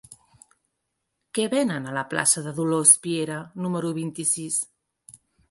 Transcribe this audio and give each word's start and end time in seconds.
Què 1.37 1.45
venen 1.53 1.85
a 1.89 1.93
la 1.97 2.03
plaça 2.13 2.43
de 2.47 2.55
Dolors 2.61 2.95
Piera 3.05 3.39
número 3.67 3.93
vint-i-sis? 4.01 4.61